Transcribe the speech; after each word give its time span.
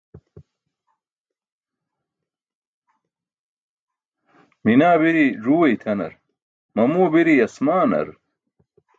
Minaa 4.63 4.95
biri 5.01 5.25
ẓuuwe 5.43 5.67
itʰanar, 5.75 6.13
mamuwe 6.75 7.07
biri 7.13 7.33
aasmaanar. 7.43 8.07